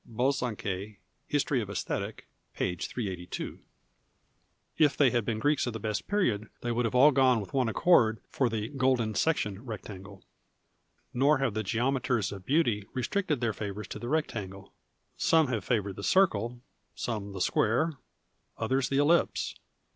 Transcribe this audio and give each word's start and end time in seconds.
(Bosanquet: 0.03 0.97
"History 1.27 1.61
of 1.61 1.69
Esthetic," 1.69 2.25
p. 2.55 2.75
382.) 2.75 3.59
If 4.75 4.97
they 4.97 5.11
had 5.11 5.23
been 5.23 5.37
Greeks 5.37 5.67
of 5.67 5.73
the 5.73 5.79
best 5.79 6.07
period, 6.07 6.49
they 6.61 6.71
would 6.71 6.85
have 6.85 6.95
all 6.95 7.11
gone 7.11 7.39
with 7.39 7.53
one 7.53 7.69
accord 7.69 8.19
for 8.27 8.49
the" 8.49 8.69
golden 8.85 9.13
section'' 9.13 9.63
rectangle. 9.63 10.23
Nor 11.13 11.37
have 11.37 11.53
the 11.53 11.61
geometers 11.61 12.31
of 12.31 12.47
beauty 12.47 12.87
restricted 12.95 13.41
their 13.41 13.53
favours 13.53 13.87
to 13.89 13.99
the 13.99 14.09
rectangle. 14.09 14.73
Some 15.17 15.49
have 15.49 15.63
favoured 15.63 15.97
the 15.97 16.01
eirele, 16.01 16.59
some 16.95 17.33
the 17.33 17.39
square, 17.39 17.93
others 18.57 18.89
the 18.89 18.97
ellipse. 18.97 19.53